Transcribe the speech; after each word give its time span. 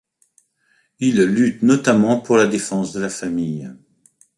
Il 0.99 1.21
lutte 1.21 1.61
notamment 1.61 2.19
pour 2.19 2.35
la 2.35 2.47
défense 2.47 2.91
de 2.91 2.99
la 2.99 3.09
famille. 3.09 3.69